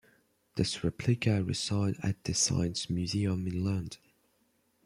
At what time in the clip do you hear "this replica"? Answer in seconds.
0.55-1.43